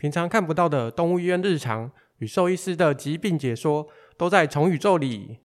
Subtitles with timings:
[0.00, 1.90] 平常看不到的动物医院日常
[2.20, 5.40] 与兽医师的疾病解说，都在宠宇宙里。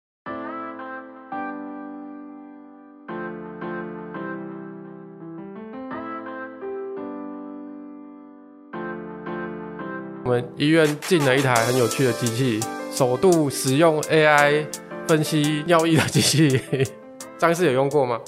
[10.23, 12.61] 我们医院进了一台很有趣的机器，
[12.93, 14.69] 首度使用 AI
[15.09, 16.61] 分析尿液的机器。
[17.37, 18.21] 张医师有用过吗？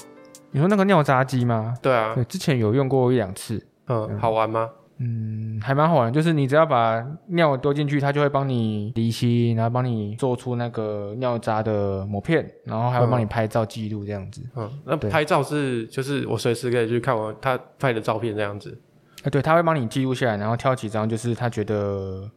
[0.51, 1.73] 你说那个尿渣机吗？
[1.81, 3.65] 对啊，对，之前有用过一两次。
[3.87, 4.69] 嗯，好玩吗？
[4.99, 14.41] 嗯，还蛮好玩，就是你只要把尿丢进去，它就会帮你离析，然后帮你做出那个尿渣的膜片，然后还会帮你拍照记录这样子。
[14.55, 18.79] 嗯，那拍照是就是我随时可以去看我他拍的照片这样子。
[19.23, 22.29] 啊，对，他会帮你记录下来，然后挑几张就是他觉得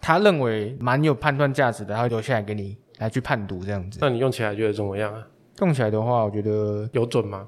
[0.00, 3.98] 他认为蛮有判断价值的，他会留下来给你来去判读这样子。
[4.00, 5.22] 那你用起来觉得怎么样啊？
[5.60, 7.46] 用起来的话，我觉得有准吗？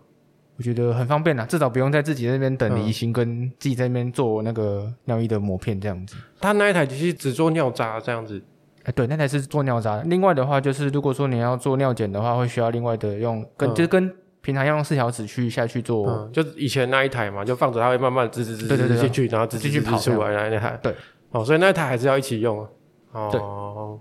[0.58, 6.16] 我觉得很方便啦，至少不用在自己那边等离心，跟自己在那边做那个尿液的膜片这样子。
[6.40, 8.42] 他那一台机器只做尿渣这样子？
[8.80, 10.02] 哎、欸，对，那台是做尿渣。
[10.06, 16.08] 另外的话，就是如果说你要做尿检的话，会需要另外的用跟、嗯、就是跟平常要用四条齿去下去做。
[16.08, 20.76] 嗯，就是以前那一台嘛，就放着它会慢慢滋滋滋滋进去，然后滋滋滋出来那台。
[20.82, 20.92] 对，
[21.30, 22.66] 哦，所以那一台还是要一起用。
[23.12, 24.00] 哦。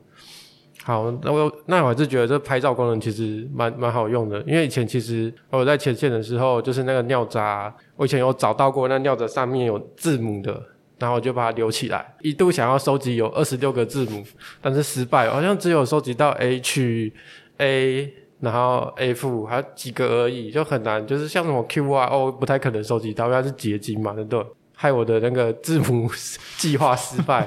[0.88, 10.64] 好，那我那我还是觉得这拍照功能其实蛮蛮好用的，因为以前其实我在前线的时候，就是那个尿渣，我以前有找到过那尿渣上面有字母的，
[10.98, 14.24] 然后我就把它留起来，一度想要收集有二十六个字母，
[14.62, 17.12] 但是失败，好像只有收集到 H、
[17.58, 24.46] A，然后 F 还有几个而已，就很难，就是像什么 Q 啊 O 不太可能收集到，因为它是结晶嘛，对不对？
[24.74, 26.10] 害我的那个字母
[26.58, 27.46] 计划失败。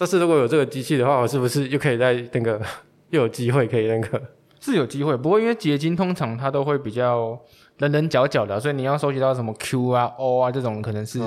[0.00, 2.58] 但是如果有这个机器的话，我是不是又可以在那个
[3.10, 4.18] 又有机会可以那个？
[4.58, 7.38] 是有机会，不过因为结晶通常它都会比较
[7.80, 11.20] 棱棱角角的，所以你要收集到什么 Q 啊 O 啊这种，可能是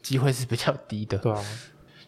[0.00, 1.18] 机会是比较低的。
[1.18, 1.38] 对啊，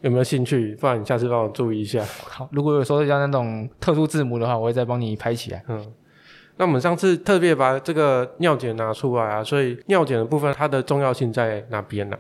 [0.03, 0.77] 有没有兴趣？
[0.77, 2.05] 不然你下次帮我注意一下。
[2.29, 5.65] 好，如果有收集到那种特殊字母的话，我会再帮你拍起来。
[5.67, 5.93] 嗯，
[6.57, 12.17] 那我们上次特别把这个尿检拿出来啊，所以尿检的部分它的重要性在哪边呢？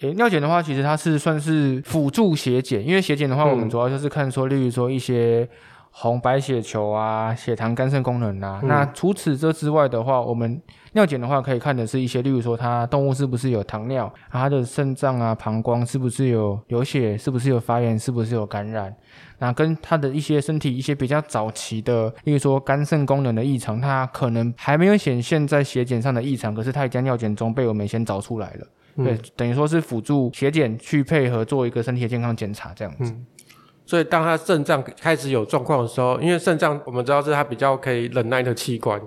[0.00, 5.46] 诶，尿检的话，其实它是算是辅助血检，因为血检的话，我们主要就是看说，例如说一些
[5.90, 8.60] 红白血球啊、血糖、肝肾功能啊。
[8.62, 10.58] 嗯、那除此这之外的话，我们
[10.92, 18.94] 尿检的话可以看的是一些，例如说它动物是不是有糖尿，啊、它的肾脏啊、膀胱是不是有流血，是不是有发炎，是不是有感染。
[19.38, 28.66] 那跟它的一些身体一些比较早期的，例如说肝肾功能的异常，它可能还没有显现在血检上的异常，可是它已经在尿检中被我们先找出来了。
[28.96, 33.12] 对，等于说是辅助血检去配合做一个身体的健康检查这样子。
[33.12, 33.26] 嗯，
[33.86, 39.00] 所以当他肾脏开始有状况的时候，因为肾脏我们知道是它比较可以忍耐的器官，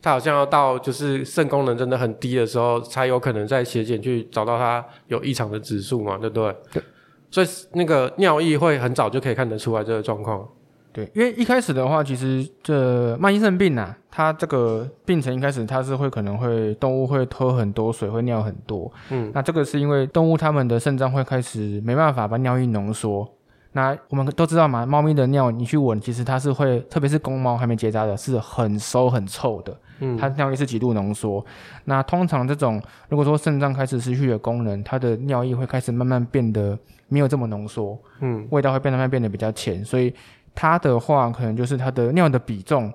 [0.00, 6.56] 它好像要到就是肾功能真的很低的时候，才有可能在血检去找到它有异常的指数嘛，对不对？
[6.72, 6.82] 对。
[7.30, 10.48] 所以那个尿液会很早就可以看得出来这个状况。
[10.96, 18.90] 对，因为一开始的话，其实这慢性肾病啊，它这个病程一开始它是会可能会动物会喝很多水，会尿很多。
[19.10, 23.30] 嗯，那这个是因为动物它们的肾脏会开始没办法把尿液浓缩。
[23.72, 29.78] 那我们都知道嘛，猫咪的尿你去闻，其实它是会，特别是公猫还没结扎的，是很馊很臭的。
[30.00, 31.44] 嗯，它尿液是极度浓缩。
[31.84, 32.80] 那通常这种
[33.10, 36.78] 如果说肾脏开始失去了功能，它的尿液会开始慢慢变得
[37.08, 37.98] 没有这么浓缩。
[38.20, 40.14] 嗯，味道会变得慢慢变得比较浅，所以。
[40.56, 42.92] 它的话，可能就是它的尿的比重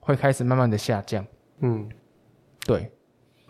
[0.00, 1.24] 会开始慢慢的下降。
[1.60, 1.88] 嗯，
[2.66, 2.90] 对。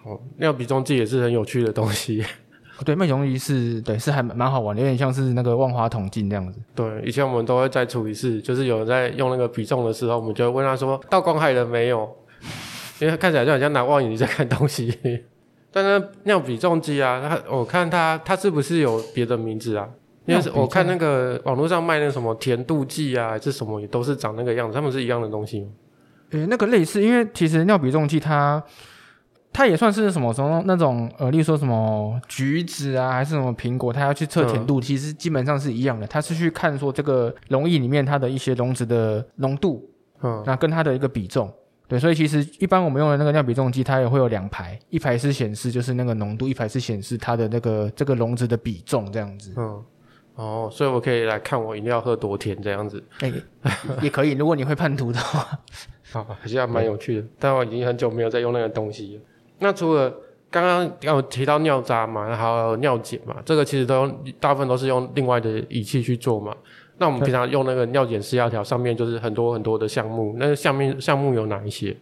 [0.04, 2.22] 哦，尿比重计也是很有趣的东西。
[2.84, 6.60] 对，尿比重计是对，是还蛮好玩的，有点像是那个万花筒镜这样子。
[6.74, 12.10] 对，以前我们都会在处理室，就是有人在用那个比重的时候，我们就会问他说：“到光海了没有？”
[12.98, 14.92] 因为看起来就好像拿望远镜在看东西。
[15.70, 19.88] 但是尿比重计啊，它我看它它是不是有别的名字啊？
[20.24, 25.68] 因为我看那个网络上卖那什么甜度计啊，还是什么也都是长那个样子，他们是一样的东西吗？
[26.30, 28.62] 诶，那个类似，因为其实尿比重计它
[29.52, 36.06] 它也算是什么什么那种呃，例如说什么橘子啊，还是什么苹果，它要去测甜度，嗯、其实基本上是一样的。
[36.06, 39.86] 它是去看说这个溶液里面它的一些溶质的浓度，
[40.22, 41.52] 嗯，那跟它的一个比重，
[41.86, 49.84] 对，所以其实一般我们用的那个尿比重计，它也会有两排，一排是显示就是那个浓度，一排是显示它的那个这个溶质的比重这样子，嗯。
[50.34, 53.32] 哦，所以我可以来看我饮料喝多甜这样子，欸、
[54.00, 54.32] 也可以。
[54.32, 55.46] 如果你会判读的话，
[56.12, 57.26] 好， 好像还蛮有趣的。
[57.38, 59.22] 但我已经很久没有在用那个东西了。
[59.58, 60.12] 那除了
[60.50, 66.56] 刚刚有提到尿渣嘛，还有尿检嘛，这个其实都用大部分都是用另外的仪器去做嘛。
[66.98, 71.96] 那我们平常用那个尿检试药条上面就是很多很多的项目，那个项目项目有哪一些？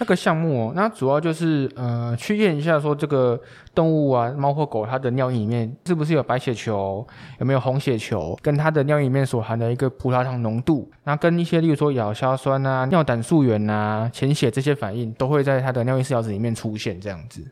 [0.00, 3.38] 那个项目哦，那主要就是呃，去验一下说这个
[3.74, 7.06] 动物啊，猫或狗它的尿液里面是不是有白血球，
[7.38, 17.44] 有没有红血球，跟它的尿液里面所含的一个葡萄糖浓度，那跟一些例如说亚硝酸啊、尿胆素原啊、潜血这些反应，都会在它的尿液试料纸里面出现这样子。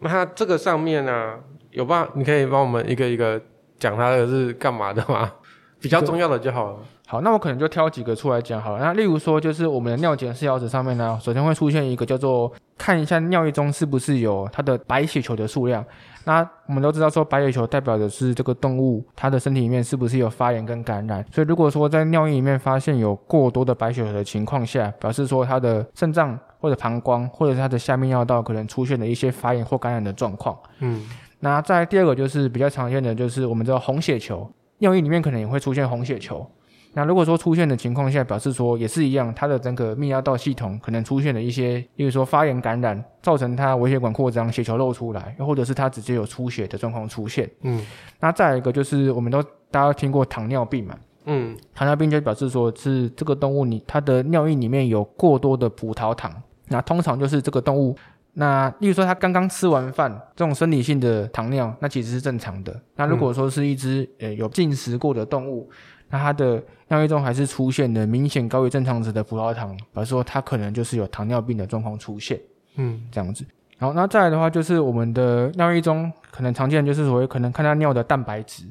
[0.00, 1.38] 那它这个上面呢、啊，
[1.70, 3.40] 有办法，你可以帮我们一个一个
[3.78, 5.32] 讲它的是干嘛的吗？
[5.78, 6.78] 比较重要的就好了。
[7.10, 8.84] 好，那我可能就挑几个出来讲好了。
[8.84, 15.84] 那例如说，就是我们的尿检试药纸上面呢，首先会出现一个叫做看一下尿液中是不是有它的白血球的数量。
[16.24, 21.26] 那我们都知道说，白血球代表的是这个动物它的身体里面是不是有发炎跟感染。
[21.32, 30.56] 所以如果说在尿液里面发现有过多的白血球的情况下，表示说它的肾脏或者膀胱或者是它的下面尿道可能出现了一些发炎或感染的状况。
[30.78, 31.04] 嗯，
[31.40, 34.48] 那再第二个就是比较常见的就是我们知道红血球，
[34.78, 36.48] 尿液里面可能也会出现红血球。
[36.92, 47.48] 那如果说出现的情况下，表示说也是一样，它的整个泌尿道系统可能出现了一些，例如说发炎感染，造成它微血管扩张，血球漏出来，又或者是它直接有出血的状况出现。
[47.62, 47.80] 嗯，
[48.18, 49.40] 那再来一个就是我们都
[49.70, 50.96] 大家都听过糖尿病嘛，
[51.26, 57.96] 嗯，糖尿病就表示说是这个动物你它的尿液里面有过多的葡萄糖，那通常就是这个动物，
[58.32, 62.80] 那例如说它刚刚吃完饭，这种生理性的糖尿，那其实是正常的。
[62.96, 65.70] 那如果说是一只呃有进食过的动物，
[66.10, 72.38] 那它的尿液中还是出现了明显高于正常值的葡萄糖，表示说它可能就是有糖尿病的状况出现，
[72.74, 73.44] 嗯，这样子。
[73.78, 78.64] 好，那再来的话就是我们的尿液中可能常见的就是所谓可能看到尿的蛋白质。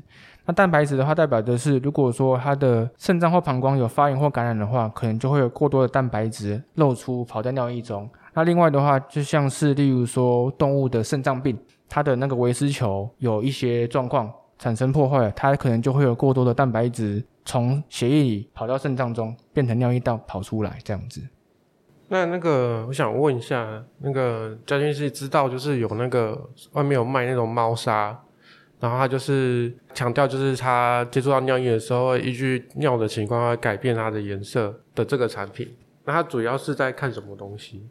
[0.46, 8.10] 那蛋白质的话代表的是，如果说它的肾脏或膀胱有发炎或感染的话，可能就会有过多的蛋白质漏出跑在尿液中。
[8.34, 11.58] 那另外的话，就像是例如说动物的肾脏病，
[11.88, 14.32] 它的那个维斯球有一些状况。
[14.60, 21.22] 产生破坏，它可能就会有过多的蛋白质从血液里跑到肾脏中，变成尿液道跑出来这样子。
[22.10, 28.20] 那那个，我想问一下，那个家军是知道，就是有那个外面有卖那种猫砂，
[28.82, 35.74] 然后他就是强调，就是他接触到尿液的时候，依据尿的情况会改变它的颜色的这个产品。
[36.04, 37.88] 那它主要是在看什么东西？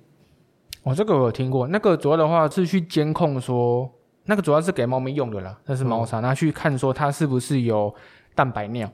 [0.82, 3.90] 我、哦、这个我有听过，那个主要的话是去监控说。
[4.28, 7.92] 那个主要是给猫咪用的啦，那是猫砂，那、嗯、去看说它是不是有
[8.34, 8.86] 蛋白尿。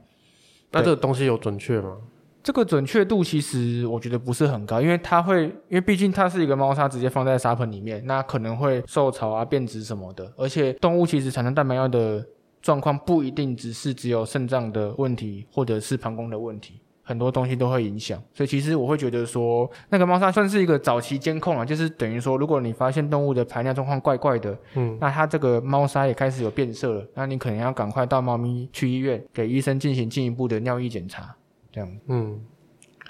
[0.71, 1.97] 那这个东西有准确吗？
[2.41, 10.33] 这个准确度其实我觉得不是很高，因为它会，因为毕竟它是一个猫砂，直接放在沙盆里面，那可能会受潮啊、变质什么的。
[10.37, 12.25] 而且动物其实产生蛋白尿的
[12.63, 16.81] 状况不一定只是只有肾脏的问题，或者是膀胱的问题。
[17.07, 31.37] 很多东西都会影响，所以其实我会觉得说，那个猫砂算是一个早期监控啊，就是等于说，如果你发现动物的排尿状况怪怪的，嗯，那它这个猫砂也开始有变色了，那你可能要赶快到猫咪去医院，给医生进行进一步的尿液检查，
[31.71, 31.99] 这样。
[32.09, 32.41] 嗯，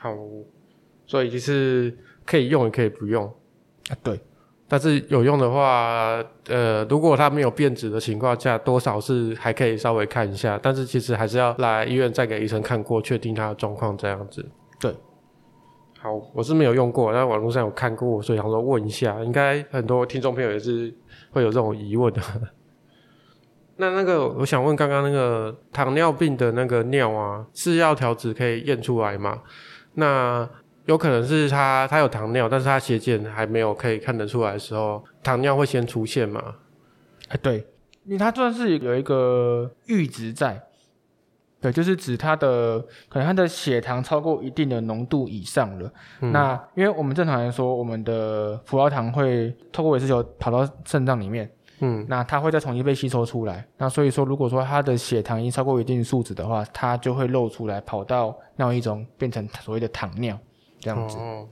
[0.00, 0.12] 好，
[1.06, 3.25] 所以就是可以用也可以不用。
[3.90, 4.20] 啊，对。
[4.66, 10.58] 但是有用的话，呃，如果它没有变质的情况下，多少是还可以稍微看一下。
[10.62, 14.44] 但是其实还是要来医院再给医生看过，确定它的状况这样子。
[14.81, 14.94] 对，
[16.00, 20.93] 好，我是没有用过，但网络上有看过，所以想说问一下，应该很多听众朋友也是
[21.31, 22.20] 会有这种疑问的。
[23.76, 29.43] 那那个，我想问刚刚那个糖尿病的那个尿啊，是要调子可以验出来吗？
[29.94, 30.49] 那
[30.87, 36.57] 有可能是他他有糖尿，但是他血检还没有可以看得出来的时候，糖尿会先出现嘛？
[37.29, 37.67] 哎，对，
[38.05, 40.63] 因为他算是有一个阈值在，
[41.59, 45.91] 对，就是指他的可能他的血糖超过一定的浓度以上了。
[46.21, 51.50] 嗯、那因为我们正常来说，我们的葡萄糖会透过维丝球跑到肾脏里面，
[51.81, 53.67] 嗯，那它会再重新被吸收出来。
[53.79, 60.38] 那所以说，如果说他的血糖已经超过一定数值的话，它就会漏出来，跑到尿液中，变成所谓的糖尿。
[60.85, 61.49] 这样子，哦，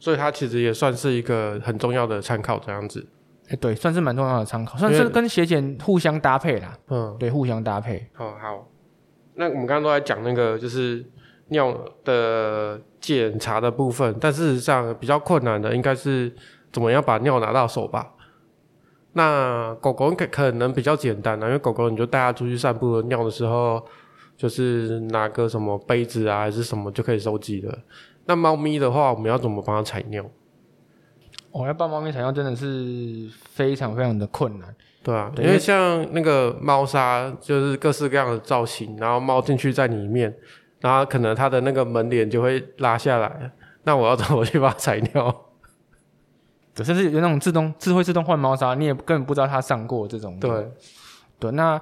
[0.00, 3.06] 所以它其实也算是一个很重要的参考，这样子。
[3.46, 6.76] 哎、欸，对，算是蛮重要的参考，算是跟血检互相搭配啦。
[6.88, 8.08] 嗯，对，互相搭配。
[8.18, 8.68] 哦，好。
[9.34, 11.04] 那我们刚刚都在讲那个就是
[11.48, 11.74] 尿
[12.04, 16.34] 的检查的部分，但事实上比较困难的应该是
[16.72, 18.12] 怎么样把尿拿到手吧？
[19.14, 23.84] 那狗狗可可能比较简单啊，因为狗狗你就带它出去散步尿的时候，
[24.36, 27.78] 就是拿个什么杯子啊还是什么就可以收集了。
[28.26, 30.24] 那猫咪的话，我们要怎么帮它采尿？
[31.50, 34.74] 我、哦、要帮猫咪采尿真的是非常非常的困难。
[35.02, 40.34] 对啊，对，因为像那个猫砂，就是各式各样的造型，然后猫进去在里面，
[40.80, 43.52] 然后可能它的那个门帘就会拉下来。
[43.82, 45.44] 那我要怎么去把它采尿？
[46.74, 50.38] 对，甚至有那种自动、智慧自动换猫砂，你也根本不知道它上过这种。
[50.40, 50.70] 对，
[51.38, 51.78] 对，那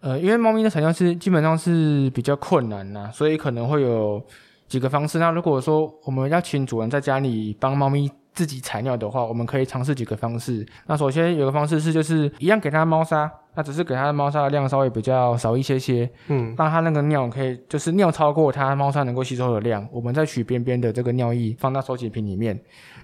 [0.00, 4.22] 呃，因为猫咪的采尿是基本上是比较困难呐，所以可能会有。
[4.68, 5.18] 几个方式。
[5.18, 10.64] 那如果说我们要请主人在家里帮猫咪自己采尿的话，我们可以尝试几个方式。
[10.86, 22.56] 那首先有个方式是，就是一样给它猫砂，那只是给它的猫砂的量稍微比较少一些些，嗯，让它那个尿可以就是尿超过它猫砂能够吸收的量，我们再取边边的这个尿液放到收集瓶里面。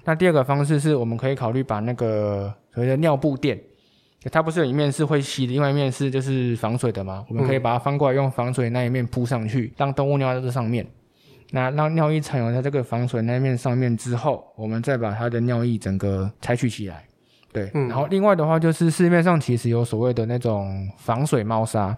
[0.04, 3.60] 那第二个方式是我们可以考虑把那个所谓的尿布垫，
[4.30, 10.86] 它不是有一面是会吸的，另外一面是就是防水的嘛，我们可以把它翻过来用防水那一面铺上去，让动物尿在这上面。
[11.54, 17.04] 那让尿液残留在这个防水那面上面之后，我们再把它的尿液整个采取起来。
[17.52, 21.96] 对，嗯、然后另外的话就是市面上其实有所谓的那种防水猫砂。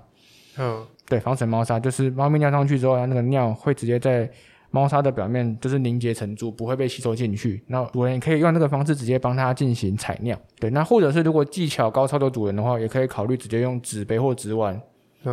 [0.59, 4.31] 嗯，对，防水猫砂就是猫咪尿上去之后，它那个尿会直接在
[4.71, 7.65] 猫砂的表面就是凝结成珠，不会被吸收进去。
[7.69, 10.39] 那主人也可以用这个方式直接帮它进行采尿。
[10.61, 14.79] 对，那或者是如果技巧高超的主人的话，也可以考虑直接用纸杯或纸碗。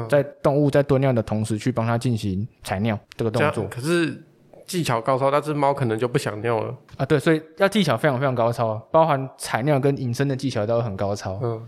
[0.10, 3.66] 在动物在蹲尿的同时，去帮它进行采尿这个动作。
[3.70, 4.24] 可是
[4.66, 7.06] 技巧高超，那只猫可能就不想尿了啊。
[7.06, 11.40] 对，所以要技巧非常非常高超，包含采尿跟隐身的技巧都很高超。
[11.44, 11.68] 嗯，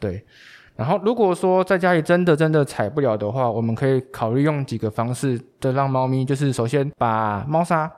[0.00, 0.24] 对。
[0.74, 7.90] 然后如果说在家里真的真的踩不了的话，我们可以考虑用几个方式，就让猫咪就是首先把猫砂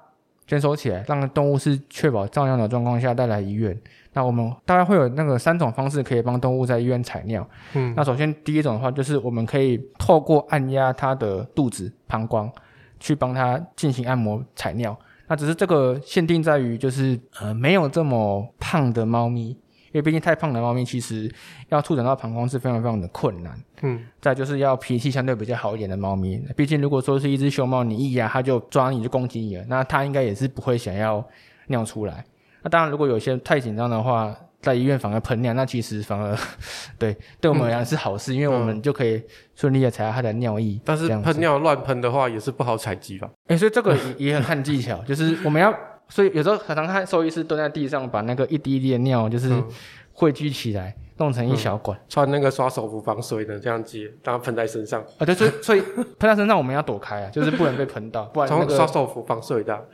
[0.49, 3.79] 先收起来，让动物是确保照尿的状况下带来医院。
[4.15, 7.47] 那我们大概会有那个三种方式可以帮动物在医院采尿。
[7.75, 12.51] 嗯，那首先第一种的话，就是我们可以透过按压它的肚子、膀胱，
[12.99, 14.99] 去帮它进行按摩采尿。
[15.27, 19.55] 那只是这个限定在于，就是呃没有这么胖的猫咪，
[19.93, 21.31] 因为毕竟太胖的猫咪其实
[21.69, 23.59] 要触诊到膀胱是非常非常的困难。
[23.83, 31.25] 嗯，再就是要脾气相对比较好一点的猫咪，毕竟如果说是一只熊猫，你一压它就抓你就攻击你了，那它应该也是不会想要
[31.69, 32.25] 尿出来。
[32.63, 36.37] 那当然，如果有些太紧张的话，在医院反而喷尿，那其实反而
[36.99, 39.23] 对对我们来讲是好事，嗯、因为我们就可以
[39.55, 40.81] 顺利的采到它的尿液。
[40.85, 43.31] 但是喷尿乱喷的话，也是不好采集吧？
[43.47, 45.73] 哎、欸，所以这个也很看技巧， 就是我们要，
[46.09, 49.51] 所以有时候常常看兽医师蹲在地上，把那个一滴一滴的尿就是
[50.13, 55.01] 汇聚起来，弄成一小管，嗯、穿那个刷手服防水的这样接，然后喷在身上。
[55.19, 59.87] 啊，对，所以所以喷在身上我们要躲开啊，就是不能被喷到， 不然那个刷手服防水的。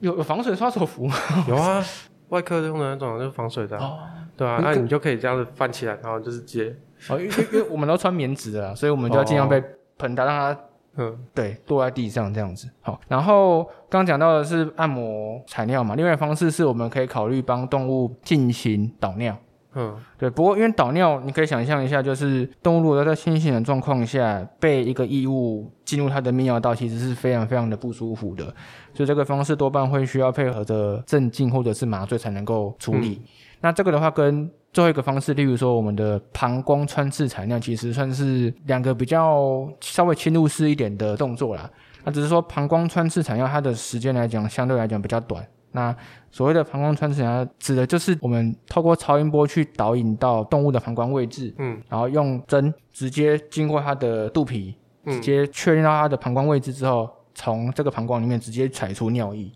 [0.00, 1.16] 有有防水刷手服吗？
[1.48, 1.82] 有啊，
[2.28, 3.98] 外科用的那种就是防水的，哦、
[4.36, 6.74] 对啊，那你就可以这样子翻起来，然后就是接。
[7.08, 9.62] 哦，因为因为我们都穿棉质的，所以我们就要尽量被
[9.96, 10.60] 喷到，让它
[10.96, 12.68] 嗯，对，落在地上这样子。
[12.80, 19.36] 好，然后刚刚讲到的是按摩采尿嘛，另外一方式是我们可以考虑帮动物进行导尿。
[19.76, 28.44] 嗯，对，不过因为导尿，你可以想象一下，就是动物如果在清醒的状况下被一个异物进入它的泌尿道，其实是非常非常的不舒服的，
[28.92, 33.20] 所以这个方式多半会需要配合着镇静或者是麻醉才能够处理。
[33.20, 33.28] 嗯、
[33.62, 41.70] 那这个的话，跟最后一个方式，例如说我们的膀胱穿刺采尿，其实算是两个比较稍微侵入式一点的动作啦。
[42.02, 45.46] 那只是说膀胱穿刺采尿，它的时间来讲相对来讲比较短。
[45.70, 45.94] 那
[46.32, 54.74] 所谓的膀胱穿刺，采样指的就是我们透过超音波去导引到动物的膀胱位置，嗯，然后用针直接经过它的肚皮，
[55.06, 59.48] 直接确认到它的膀胱位置之后，从这个膀胱里面直接采出尿液。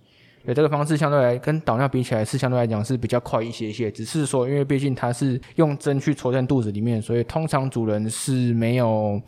[0.45, 3.91] 对，这个方式相对来跟导尿比起来，是相对来讲是比较快一些些。
[3.91, 9.21] 只是说，因为毕竟它是用针去戳在肚子里面，所以通常主人是没有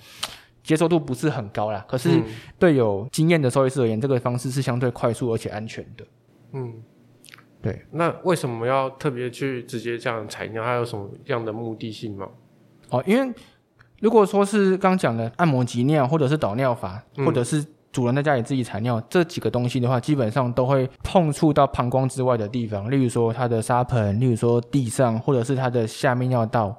[0.62, 1.84] 接受度不是很高啦。
[1.88, 2.22] 可是
[2.58, 6.04] 对有经验的兽医师而言，这个方式是相对快速而且安全的。
[6.52, 6.72] 嗯，
[7.60, 10.62] 对，那为什么要特别去直接这样采尿？
[10.62, 12.28] 它有什么样的目的性吗？
[12.90, 13.32] 哦，因为
[14.00, 26.74] 如果说是刚讲的按摩集尿，或者是导尿法，嗯、或者是主人在家里自己采尿这几个东西的话，基本上都会碰触到膀胱之外的地方，例如说它的沙盆，例如说地上，或者是它的下泌尿道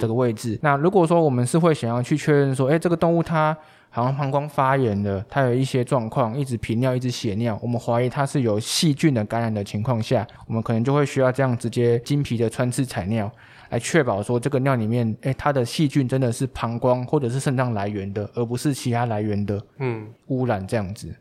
[0.00, 0.54] 这个位置。
[0.54, 3.56] 嗯、那如果说我们是会想要去确认说，哎，这个动物它。
[3.90, 13.30] 好像膀胱发炎了，它有一些状况，一直频尿，一直血尿，我们怀疑它是有细菌的感染的情况下，我们可能就会需要这样直接经皮的穿刺采尿，
[13.74, 21.12] 来确保说这个尿里面，哎，它的细菌真的是膀胱或者是肾脏来源的，而不是其他来源的，嗯，污染这样子。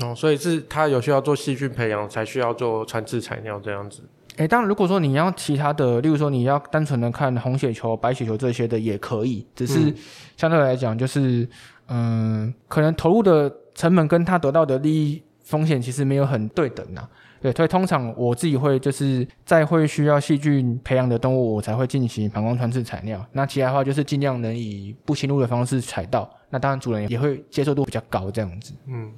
[0.00, 4.02] 哦，所以是它有需要做细菌培养，才需要做穿刺采尿这样子。
[4.38, 9.94] 哎，当然，如果说你要其他的，例如说你要单纯的看红血球、白血球这些的也可以，只是
[10.38, 11.46] 相对来讲就是。
[11.92, 17.06] 嗯，可能投入的成本跟他得到的利益风险其实没有很对等呐。
[17.42, 23.24] 对，所以通常我自己会就是在会需要细菌培养的动物，我才会进行膀胱穿刺采尿。
[23.32, 26.30] 那其他的话就是尽量能以不侵入的方式采到。
[26.50, 28.74] 那当然主人也会接受度比较高这样子。
[28.86, 29.10] 嗯，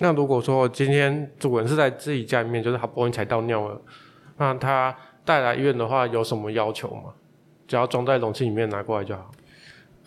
[0.00, 3.80] 那如果说今天主人是在自己家里面，就是好不容易采到尿了，
[4.36, 7.14] 那他带来医院的话有什么要求吗？
[7.66, 9.30] 只要装在容器里面拿过来就好。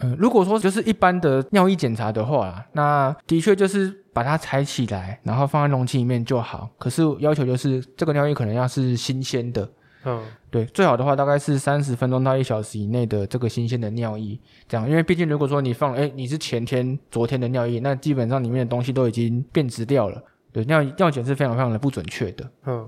[0.01, 6.69] 嗯，如果说就是一般的尿液检查的话，那的确就是把它采起来，然后放在容器里面就好。
[6.77, 9.67] 可是要求就是这个尿液可能要是新鲜的。
[10.05, 20.21] 嗯，对，最好的话大概是三十分钟到一小时以内的这个新鲜的尿液，这样，因为毕竟如果说你放，哎，你是前天、昨天的尿液，那基本上里面的东西都已经变质掉了。
[20.51, 22.51] 对，尿尿检是非常非常的不准确的。
[22.65, 22.85] 嗯，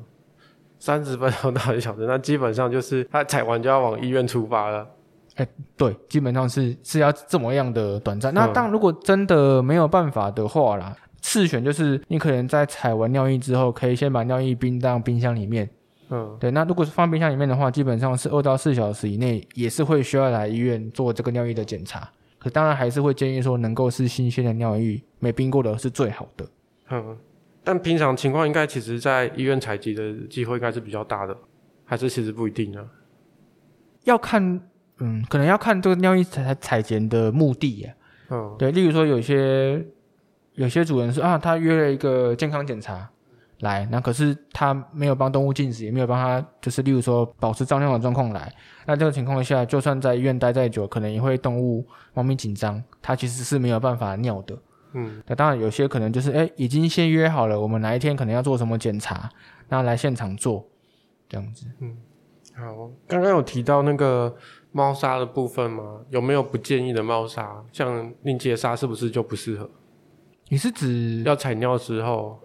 [0.77, 4.86] 三十分钟到一小时，那基本上就是他采完就要往医院出发了。
[5.36, 8.34] 哎，对，基本上是是要这么样的短暂。
[8.34, 10.94] 那当如果真的没有办法的话啦，
[11.25, 15.67] 次选就是你可能在采完尿液之后，可以先把尿液冰到冰箱里面。
[16.10, 22.08] 嗯，对，那如果是放冰箱里面的话，基本上是二到四小时以内也是会需要来医院做这个尿液的检查。
[22.38, 26.48] 可当然还是会建议说，能够是新鲜的尿液，没冰过的是最好的。
[26.91, 27.17] 嗯，
[27.63, 31.36] 但平常情况应该其实在医院采集的机会应该是比较大的，
[31.84, 32.88] 还是其实不一定呢？
[34.03, 34.62] 要看，
[35.00, 37.91] 嗯，可能要看这个尿液采采检的目的呀。
[38.29, 39.84] 嗯，对，例如说有些
[40.55, 43.09] 有些主人说啊，他约了一个健康检查。
[43.62, 48.53] 来，那可是他没有帮动物进食，也没有帮他，就是例如说保持胀尿的状况来。
[48.85, 54.57] 那这个情况下，就算在医院待再久，可能也会动物猫咪紧张，它其实是没有办法尿的。
[54.91, 59.29] 嗯，那当然有些可能就是哎，已经先约好了，我们哪一天可能要做什么检查，
[59.69, 60.67] 那来现场做，
[61.29, 61.65] 这样子。
[61.79, 61.95] 嗯，
[62.57, 64.35] 好，刚刚有提到那个
[64.74, 66.01] 猫砂的部分吗？
[66.09, 67.63] 有没有不建议的猫砂？
[67.71, 69.69] 像凝结砂是不是就不适合？
[70.49, 72.39] 你是指要采尿之后？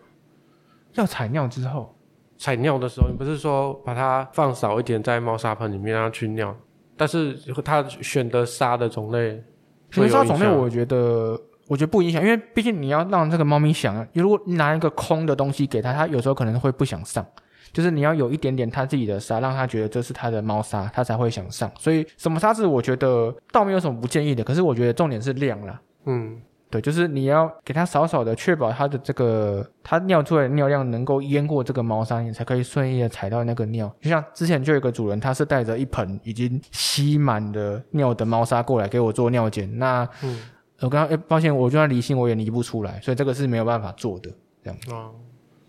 [0.95, 1.95] 要采尿之后，
[2.37, 6.57] 采尿的时候，你不是说把它放少一点在猫砂盆里面让它去尿？
[6.97, 9.43] 但是它选的沙的种类，
[9.91, 17.25] 选沙种类，我觉得我觉得不影响，因为毕竟你要让这个猫咪想，如果你拿一个空的东西给它，它有时候可能会不想上。
[17.73, 21.71] 就是你要有一点点它自己的沙，让它觉得这是它的猫砂，它才会想上。
[21.79, 24.43] 所以什么沙子，我觉得倒没有什么不建议的。
[24.43, 25.81] 可是我觉得重点是量啦。
[26.07, 26.43] 嗯。
[26.71, 33.93] 对，就是你要给它少少的，确保它的这个它尿出来的尿量能够淹过这个猫砂，你才可以顺利的踩到那个尿。
[34.01, 40.41] 就像之前就有一个主人，他是带着一盆已经吸满了尿的猫砂过来给我做尿检，那、嗯、
[40.79, 44.31] 我刚刚诶发现我就算离心我也离不出来，所以这个是没有办法做的
[44.63, 44.93] 这样子。
[44.93, 45.11] 哦，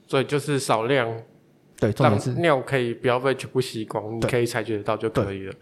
[0.06, 1.12] 所以就是少量，
[1.80, 5.54] 对，重点是尿可以不要被全部吸光，你可以采取得到就可以了。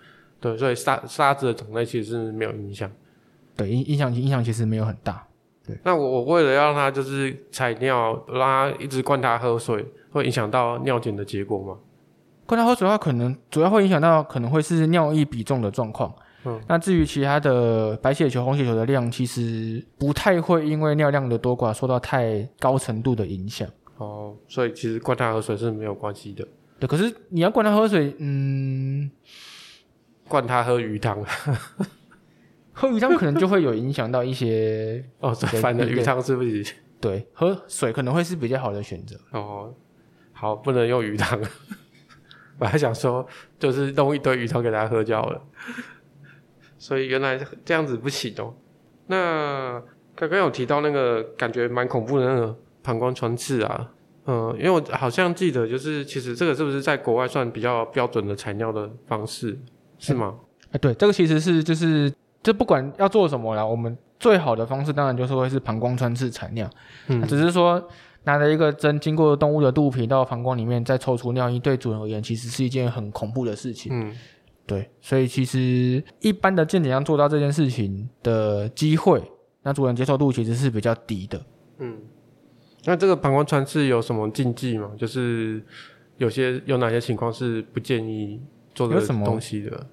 [0.41, 2.91] 对，对，所以沙沙子的种类其实是没有影响。
[3.55, 5.25] 对，影影响影响其实没有很大。
[5.83, 11.77] 那我我为了要让他就是采尿，让它一直灌他喝水，会影响到尿检的结果吗？
[12.45, 16.13] 灌他喝水的话，可能主要会影响到可能会是尿液比重的状况。
[16.45, 23.67] 嗯，那至于其他的白血球、红血球的量，其实不太会因为尿量的多寡受到太高程度的影响。
[23.97, 26.47] 哦，所以其实灌他喝水是没有关系的。
[26.79, 29.11] 对，可是你要灌他喝水，嗯，
[30.29, 31.21] 灌他喝鱼汤。
[32.79, 36.65] 喝鱼汤可能就会有影响到一些 哦，反正鱼汤是不是？
[37.01, 39.73] 对，喝水可能会是比较好的选择哦。
[40.31, 41.37] 好，不能用鱼汤。
[42.57, 43.27] 我还想说，
[43.59, 45.41] 就是弄一堆鱼汤给大家喝就好了。
[46.77, 48.55] 所以原来这样子不行哦。
[49.07, 49.81] 那
[50.15, 53.91] 刚刚有提到那个感觉蛮恐怖的那个膀胱穿刺啊，
[54.25, 59.59] 嗯，因为我好像记得，就是其实这个是不是在国外算比较标准的采尿的方式，
[59.97, 60.39] 是吗？
[60.67, 62.09] 哎、欸，对，这个其实是就是。
[62.41, 66.69] 就不管要做什么啦，我们最好的方式当然就是会是膀胱穿刺采尿，
[67.07, 67.81] 嗯，只是说
[68.23, 74.15] 拿着一个针经过动物的肚皮到膀胱里面再抽出尿液，对主人而言其实是一件很恐怖的事情，嗯，
[74.65, 79.21] 对，所以其实一般的健检要做到这件事情的机会，
[79.63, 81.41] 那主人接受度其实是比较低的，
[81.79, 81.97] 嗯，
[82.85, 84.91] 那这个膀胱穿刺有什么禁忌吗？
[84.97, 85.63] 就是
[86.17, 88.41] 有些有哪些情况是不建议
[88.73, 89.85] 做这个东西的？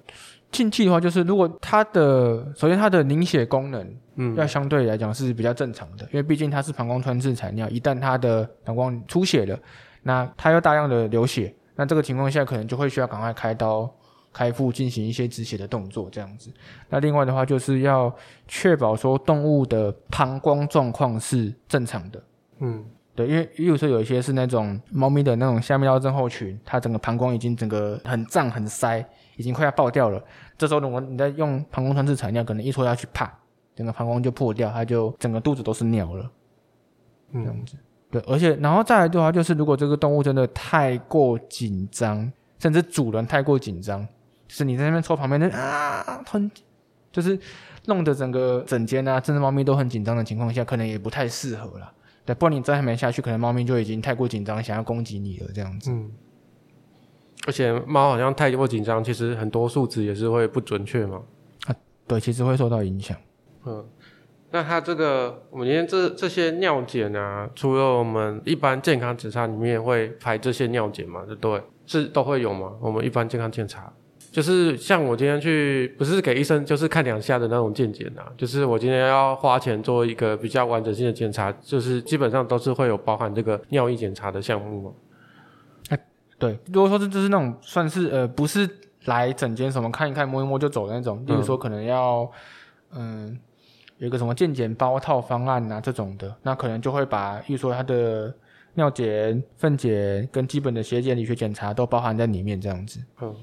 [0.51, 9.59] 禁忌的话，就是如果它的首先它的凝血功能，嗯，要相对来讲是比较正常的，嗯、因为毕竟它是膀胱穿刺采尿，一旦它的膀胱出血了，
[10.03, 13.89] 那它要大量的流血，那这个情况下可能就会需要赶快开刀
[14.33, 16.51] 开腹进行一些止血的动作，这样子。
[16.89, 18.13] 那另外的话，就是要
[18.47, 22.23] 确保说动物的膀胱状况是正常的，
[22.59, 22.85] 嗯，
[23.17, 29.05] 对，因为比如说有一些是那种猫咪的那种下泌尿症候群，它整个膀胱已经整个很胀很塞。
[29.39, 30.19] 已经快要爆掉了，
[30.57, 33.31] 这时候如果你在用膀胱穿刺采尿，可能一戳下去，啪，
[33.75, 36.27] 整个膀胱就破掉，它就整个肚子都是尿了，
[37.31, 37.75] 这样子。
[37.75, 44.03] 嗯、对，而且然后再来的话，就是如果这个动物真的太过紧张，甚至主人太过紧张，
[44.47, 46.49] 就是你在那边戳旁边的啊，很
[47.11, 47.39] 就是
[47.85, 51.93] 弄得整个整间啊，甚至猫咪都很紧张的情况下，可能也不太适合了。
[52.27, 55.89] 对，不然你再还没下去，可能猫咪就已经太过紧张，想要攻击你了，这样子。
[55.89, 56.11] 嗯
[57.45, 61.21] 而且猫好像太过紧张，其实很多数值也是会不准确嘛。
[61.67, 63.15] 啊，对，其实会受到影响。
[63.65, 63.85] 嗯，
[64.51, 71.61] 那它这个，我们今天这这些尿检啊，除了我们一般健康检查里面会排这些尿检嘛，对不对？
[71.85, 72.73] 是都会有吗？
[72.81, 73.93] 我们一般健康检查，
[74.31, 84.91] 就是像我今天去，不是给医生就是看两下的那种健检啊，就是我今天要花钱做一个比较完整性的检查，就是基本上都是会有包含这个尿液检查的项目嘛。
[85.89, 85.99] 哎，
[86.37, 88.69] 对，如果说这就是那种算是呃，不是
[89.05, 92.29] 来诊间什么看一看摸一摸就走的那种，例如说可能要
[92.91, 93.27] 嗯。
[93.27, 93.37] 呃
[93.99, 98.31] 有一个什么健检包套方案啊，这种的，那可能就会把，比如说他的
[98.75, 102.99] 尿检、粪检跟基本的血检、理学检查都包含在里面，这样子。
[103.19, 103.35] 嗯，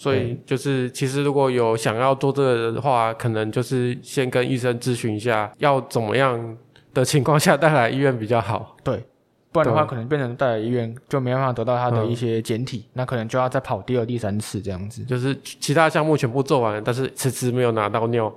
[0.00, 6.56] 所以就是其实如果有想要做这个的话，可能就是先跟医生咨询一下，要怎么样
[6.94, 8.74] 的情况下带来医院比较好。
[8.82, 9.04] 对，
[9.52, 15.04] 不然的话可能变成带来医院就没办法得到他的一些检体，嗯，那可能就要再跑第二、第三次这样子。
[15.04, 18.32] 就是其他项目全部做完了，但是迟迟没有拿到尿。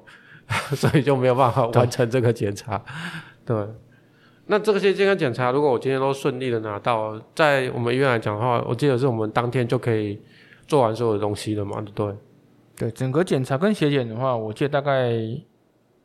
[0.76, 2.78] 所以就没有办法完成这个检查，
[3.46, 3.68] 对，对。
[4.48, 10.20] 那这些健康检查，如果我今天都顺利的拿到，在我们医院来讲的话，我记得是我们当天就可以
[10.74, 12.16] 做完所有的东西了嘛，对不对？
[12.76, 15.12] 对，整个检查跟血检的话，我记得大概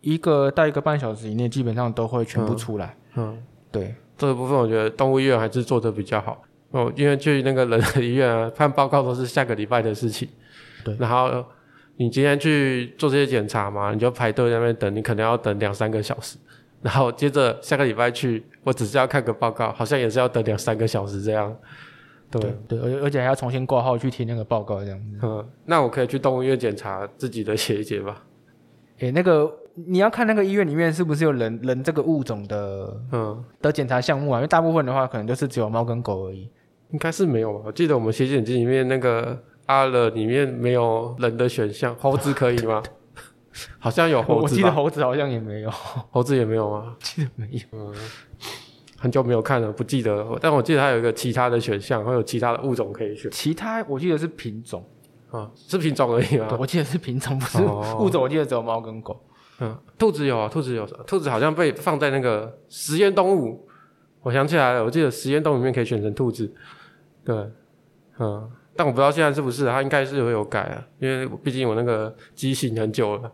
[0.02, 2.94] 一个到一个半小时以内，基本上都会全部出来。
[3.14, 10.28] 嗯，嗯对，这个部分我觉得动物医院还是做得比较好哦，因为去那个人的医院啊，看报告都是下个礼拜的事情。
[10.84, 11.42] 对，然后。
[12.00, 13.92] 你今天去做这些检查嘛？
[13.92, 16.38] 你就排队在那边等，你可能要等两三个小时。
[16.80, 21.52] 然后接着下个礼拜去，我只是要看个报告，好像也是要等两三个小时这样。
[22.30, 25.18] 对对，而而且还要重新挂号去听那个报告这样子。
[25.22, 28.22] 嗯，那我可以去动物医院检查自己的血检吧？
[28.98, 34.38] 诶、欸，那个你要看那个医院里面是不是有人人这个物种的嗯的检查项目啊？
[34.38, 36.50] 因为大部分的话可能就是只有猫跟狗而已。
[36.90, 37.64] 应该是没有吧？
[37.66, 39.42] 我记得我们血检机里面那个。
[39.68, 42.82] 阿乐里面没有人的选项，猴子可以吗？
[43.78, 46.96] 好像有猴子，我记得猴子好像也没有，猴子也没有吗？
[47.04, 47.94] 记得没有，嗯，
[48.98, 50.26] 很久没有看了，不记得。
[50.40, 53.30] 但我记得它有一个其他的选项，会有其他的物种可以选。
[53.30, 54.84] 其他我记得是品种
[55.30, 56.56] 啊，是品种而已啊？
[56.58, 57.62] 我记得是品种，不是
[57.98, 58.22] 物种。
[58.22, 59.18] 我记得只有猫跟狗。
[59.60, 63.68] 嗯，兔子有啊，兔子有，兔子好像被放在那个实验动物。
[64.22, 66.52] 我想起来了，我记得实验动物里面可以选成兔子。
[67.24, 67.34] 对，
[68.18, 68.50] 嗯。
[68.76, 73.32] 但我不知道现在是不是，它应该是会有改啊，因为毕竟我那个机型很久了。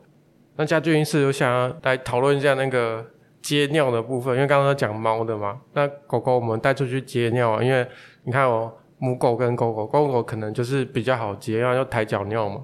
[0.56, 3.04] 那家俊医师就想要来讨论一下那个
[3.44, 7.86] 接尿的部分，因为刚刚讲猫的嘛，那狗狗我们带出去接尿啊，因为
[8.22, 12.62] 你看哦，母狗跟狗狗，狗狗可能就是比较好接，因为要抬脚尿嘛，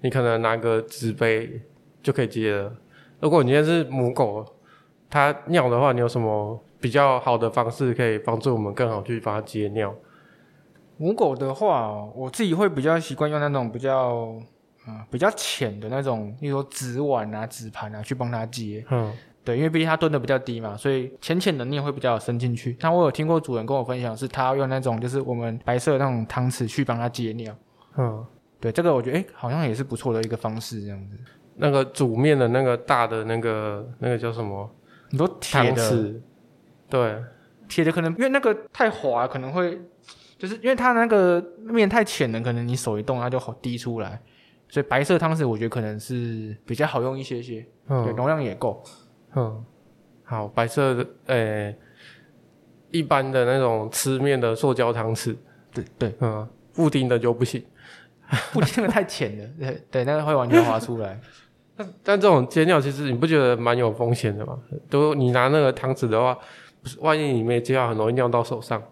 [0.00, 1.62] 你可能拿个纸杯
[2.02, 2.72] 就可以接了。
[3.20, 4.44] 如果你今天是母狗，
[5.08, 9.94] 它尿的话，你有什么比较好的方式可以帮助我们更好去帮它接尿？
[10.96, 14.34] 母狗的话，我自己会比较习惯用那种比较，
[14.88, 18.84] 嗯，比较浅的那种，例如说纸碗啊、纸盘啊，去帮它接。
[18.90, 19.12] 嗯，
[19.48, 22.76] 对，因为毕竟它蹲的比较低嘛，所以浅浅的你也会比较深进去。
[22.78, 27.56] 但我有听过主人跟我分享，是他要用那种就是我们白色的那种汤匙去帮他接尿。
[27.96, 28.22] 嗯，
[28.60, 31.16] 对，这个我觉得诶、欸，好像也是不错的一个方式，这样子。
[31.56, 34.70] 那个煮面的那个大的那个那个叫什么？
[35.08, 36.14] 很多铁的，
[36.90, 37.16] 对，
[37.66, 39.80] 铁的可能因为那个太滑，可能会。
[40.38, 44.22] 就是因为它那个面太浅了，可能你手一动它就好滴出来，
[44.68, 48.80] 所以白色汤匙我觉得可能是比较好用一些些，嗯，对，容量也够，
[49.34, 49.64] 嗯，
[50.24, 51.78] 好，白色的，诶、欸，
[52.90, 55.36] 一般的那种吃面的塑胶汤匙，
[55.72, 57.62] 对对，嗯，布丁的就不行，
[58.52, 61.20] 布丁的太浅了，对对，那个会完全滑出来。
[61.76, 64.58] 但但这种接尿其实你不觉得蛮有风险的吗？
[64.90, 66.36] 都你拿那个汤匙的话，
[66.82, 68.82] 不是万一你没接好，很容易尿到手上。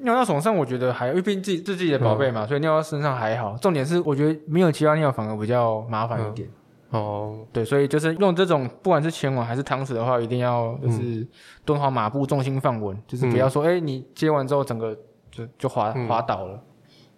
[0.00, 3.56] 尿到手上，我觉得还，因为毕竟自己是自己的宝贝嘛，嗯，所以尿到身上还好。
[3.56, 6.52] 重点是，我觉得没有其他尿反而比较麻烦一点，嗯。
[6.90, 11.26] 哦，对，所以就是用这种，不管是前碗还是汤匙的话，一定要就是
[11.64, 14.96] 蹲好马步，重心放稳，嗯，就是不要说，哎，欸，你接完之后整个
[15.30, 16.62] 就就滑，嗯，滑倒了。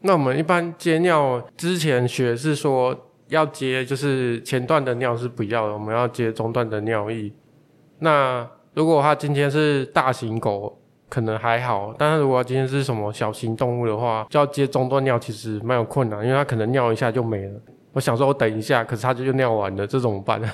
[0.01, 2.97] 那我们一般接尿之前学是说
[3.29, 7.33] 要接，就是前段的尿是不要的，我们要接中段的尿液。
[8.01, 10.77] 那如果它今天是大型狗，
[11.09, 17.61] 可能还好，但是如果今天是什么小型动物的话，就要接中段尿，其实蛮有困难，因为它可能尿一下就没了。
[17.93, 20.51] 我想说，我等一下，可是它就就尿完了，这怎么办呢？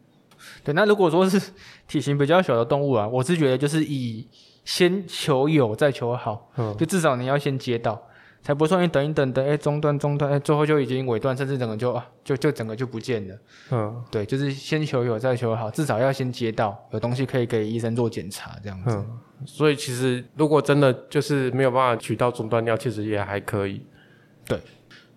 [0.64, 1.40] 对，那如果说是
[1.86, 4.28] 体型比较小的动物啊，我是觉得就是以
[4.64, 8.00] 先求有再求好，嗯，就至少你要先接到。
[8.44, 13.38] 才不会说你等一等等，哎，中断中断，哎，最后就已经尾断，甚至整个就啊，就就整个就不见了。
[13.70, 18.90] 嗯，对，就是先求有再求好，至少要先接到有东西可以给医生做检查这样子。
[18.96, 23.86] 嗯，所以其实如果真的就是没有办法取到中断尿，其实也还可以。
[24.44, 24.60] 对，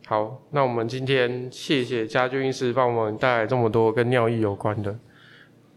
[0.08, 4.96] 好，那我们今天谢谢家俊医师帮我们带来这么多跟尿液有关的。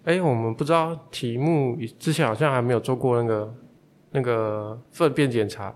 [0.04, 3.54] 哎，我们不知道题目之前好像还没有做过那个
[4.10, 5.74] 那个粪便检查，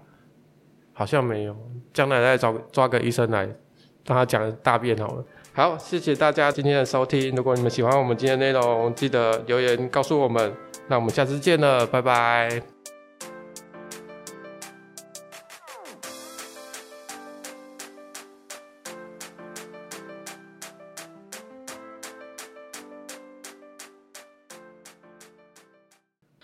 [0.92, 1.56] 好像没有，
[1.92, 3.44] 将来再找抓个医生来
[4.06, 5.24] 让他讲大便好了。
[5.54, 7.34] 好，谢谢大家今天的收听。
[7.34, 10.52] 如果你们喜欢我们今天的内容，记得留言告诉我们。
[10.88, 12.71] 那我们下次见了，拜拜。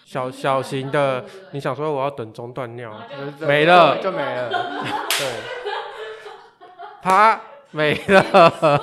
[0.09, 2.99] 小小型的，你想说我要等中断尿，
[3.40, 3.99] 没了。
[3.99, 4.49] 就没了，
[5.11, 5.27] 对，
[7.03, 7.38] 啪，
[7.73, 8.81] 没了。